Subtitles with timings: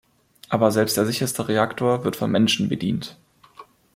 [0.49, 3.19] Aber selbst der sicherste Reaktor wird von Menschen bedient.